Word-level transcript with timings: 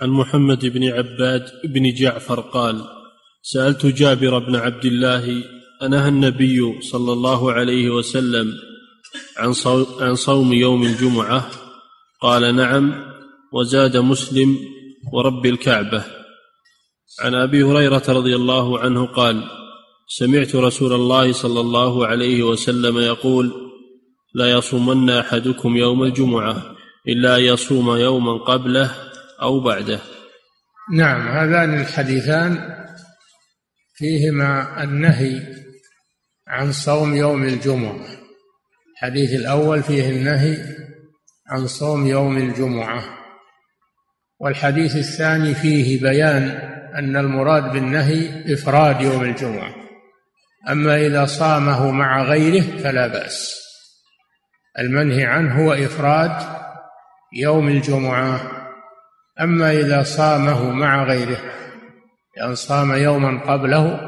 عن 0.00 0.10
محمد 0.10 0.66
بن 0.66 0.84
عباد 0.84 1.50
بن 1.64 1.94
جعفر 1.94 2.40
قال 2.40 2.84
سألت 3.42 3.86
جابر 3.86 4.38
بن 4.38 4.56
عبد 4.56 4.84
الله 4.84 5.44
أنهى 5.82 6.08
النبي 6.08 6.80
صلى 6.80 7.12
الله 7.12 7.52
عليه 7.52 7.90
وسلم 7.90 8.52
عن 9.38 9.54
عن 10.00 10.14
صوم 10.14 10.52
يوم 10.52 10.82
الجمعة؟ 10.82 11.50
قال 12.22 12.56
نعم 12.56 12.94
وزاد 13.52 13.96
مسلم 13.96 14.58
ورب 15.12 15.46
الكعبة. 15.46 16.04
عن 17.20 17.34
أبي 17.34 17.62
هريرة 17.62 18.02
رضي 18.08 18.36
الله 18.36 18.78
عنه 18.78 19.06
قال 19.06 19.44
سمعت 20.08 20.56
رسول 20.56 20.92
الله 20.92 21.32
صلى 21.32 21.60
الله 21.60 22.06
عليه 22.06 22.42
وسلم 22.42 22.98
يقول 22.98 23.52
لا 24.34 24.50
يصومن 24.50 25.10
أحدكم 25.10 25.76
يوم 25.76 26.02
الجمعة 26.02 26.76
إلا 27.08 27.38
يصوم 27.38 27.96
يوما 27.96 28.32
قبله 28.32 29.05
أو 29.42 29.60
بعده. 29.60 30.00
نعم 30.92 31.28
هذان 31.28 31.80
الحديثان 31.80 32.76
فيهما 33.94 34.82
النهي 34.84 35.42
عن 36.48 36.72
صوم 36.72 37.14
يوم 37.14 37.44
الجمعة. 37.44 38.06
الحديث 38.92 39.40
الأول 39.40 39.82
فيه 39.82 40.10
النهي 40.10 40.58
عن 41.48 41.66
صوم 41.66 42.06
يوم 42.06 42.36
الجمعة. 42.36 43.04
والحديث 44.40 44.96
الثاني 44.96 45.54
فيه 45.54 46.00
بيان 46.02 46.48
أن 46.94 47.16
المراد 47.16 47.72
بالنهي 47.72 48.54
إفراد 48.54 49.00
يوم 49.00 49.22
الجمعة. 49.24 49.74
أما 50.68 51.06
إذا 51.06 51.24
صامه 51.24 51.90
مع 51.90 52.22
غيره 52.22 52.78
فلا 52.78 53.06
بأس. 53.06 53.66
المنهي 54.78 55.24
عنه 55.24 55.64
هو 55.64 55.72
إفراد 55.72 56.32
يوم 57.32 57.68
الجمعة. 57.68 58.65
أما 59.40 59.70
إذا 59.70 60.02
صامه 60.02 60.70
مع 60.70 61.04
غيره 61.04 61.38
يعني 62.36 62.54
صام 62.54 62.92
يوما 62.92 63.52
قبله 63.52 64.00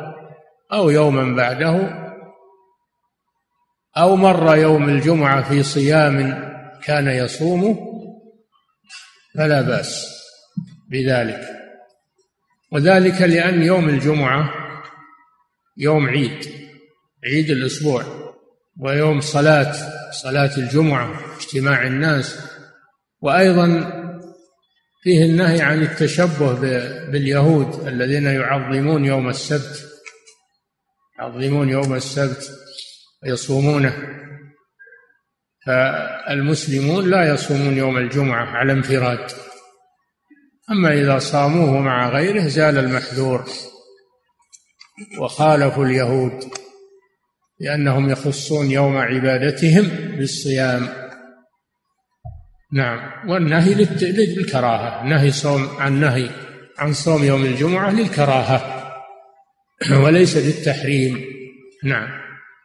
أو 0.73 0.91
يوما 0.91 1.37
بعده 1.37 2.09
أو 3.97 4.17
مر 4.17 4.57
يوم 4.57 4.89
الجمعة 4.89 5.49
في 5.49 5.63
صيام 5.63 6.49
كان 6.85 7.09
يصومه 7.09 7.79
فلا 9.35 9.63
بأس 9.63 10.19
بذلك. 10.91 11.41
وذلك 12.73 13.23
لأن 13.23 13.63
يوم 13.63 13.89
الجمعة 13.89 14.51
يوم 15.77 16.09
عيد 16.09 16.47
عيد 17.25 17.51
الأسبوع 17.51 18.05
ويوم 18.81 19.21
صلاة 19.21 19.73
صلاة 20.11 20.57
الجمعة 20.57 21.37
اجتماع 21.37 21.87
الناس 21.87 22.41
وأيضا 23.21 23.67
فيه 25.03 25.25
النهي 25.25 25.61
عن 25.61 25.83
التشبه 25.83 26.53
باليهود 27.11 27.87
الذين 27.87 28.27
يعظمون 28.27 29.05
يوم 29.05 29.29
السبت 29.29 29.89
يعظمون 31.19 31.69
يوم 31.69 31.95
السبت 31.95 32.51
ويصومونه. 33.23 33.95
فالمسلمون 35.67 37.11
لا 37.11 37.35
يصومون 37.35 37.77
يوم 37.77 37.97
الجمعة 37.99 38.47
على 38.47 38.73
انفراد. 38.73 39.31
أما 40.71 40.93
إذا 40.93 41.19
صاموه 41.19 41.81
مع 41.81 42.09
غيره 42.09 42.49
زال 42.49 42.79
المحذور. 42.79 43.45
وخالفوا 45.21 45.85
اليهود 45.85 46.45
لأنهم 47.61 48.11
يخصون 48.11 48.71
يوم 48.71 48.97
عبادتهم 48.97 49.89
بالصيام. 50.17 51.08
نعم. 52.73 53.31
والنهي 53.31 53.75
للكراهة. 54.03 55.05
نهي 55.05 55.31
صوم 55.31 55.69
عن 55.79 56.01
نهي 56.01 56.31
عن 56.79 56.93
صوم 56.93 57.25
يوم 57.25 57.45
الجمعة 57.45 57.91
للكراهة. 57.91 58.85
وليس 60.05 60.37
للتحريم. 60.37 61.25
نعم. 61.85 62.28